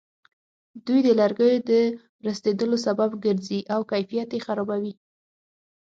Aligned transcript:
دوی 0.85 0.99
د 1.03 1.09
لرګیو 1.19 1.65
د 1.69 1.71
ورستېدلو 2.23 2.77
سبب 2.87 3.09
ګرځي 3.25 3.59
او 3.73 3.81
کیفیت 3.91 4.29
یې 4.35 4.39
خرابوي. 4.45 4.93